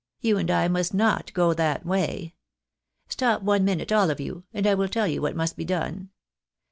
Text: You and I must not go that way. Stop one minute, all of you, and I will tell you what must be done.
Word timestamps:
You 0.19 0.39
and 0.39 0.49
I 0.49 0.67
must 0.67 0.95
not 0.95 1.31
go 1.33 1.53
that 1.53 1.85
way. 1.85 2.33
Stop 3.07 3.43
one 3.43 3.63
minute, 3.63 3.91
all 3.91 4.09
of 4.09 4.19
you, 4.19 4.45
and 4.51 4.65
I 4.65 4.73
will 4.73 4.87
tell 4.89 5.07
you 5.07 5.21
what 5.21 5.35
must 5.35 5.55
be 5.55 5.63
done. 5.63 6.09